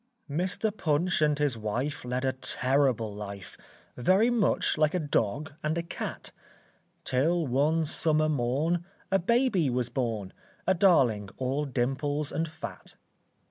Mr. 0.27 0.75
Punch 0.75 1.21
and 1.21 1.37
his 1.37 1.59
wife 1.59 2.03
Led 2.03 2.25
a 2.25 2.33
terrible 2.33 3.13
life, 3.13 3.55
Very 3.95 4.31
much 4.31 4.75
like 4.75 4.95
a 4.95 4.99
dog 4.99 5.53
and 5.61 5.77
a 5.77 5.83
cat; 5.83 6.31
Till, 7.03 7.45
one 7.45 7.85
summer 7.85 8.27
morn 8.27 8.83
A 9.11 9.19
baby 9.19 9.69
was 9.69 9.89
born, 9.89 10.33
A 10.65 10.73
darling 10.73 11.29
all 11.37 11.65
dimples 11.65 12.31
and 12.31 12.47
fat. 12.49 12.95